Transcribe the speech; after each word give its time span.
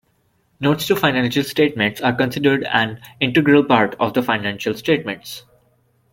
Notes 0.59 0.87
to 0.87 0.95
financial 0.95 1.43
statements 1.43 2.01
are 2.01 2.15
considered 2.15 2.63
an 2.63 2.99
integral 3.19 3.63
part 3.63 3.95
of 3.99 4.15
the 4.15 4.23
financial 4.23 4.73
statements. 4.73 5.43